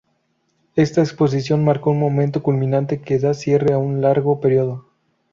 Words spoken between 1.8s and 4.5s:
un momento culminante que da cierre a un largo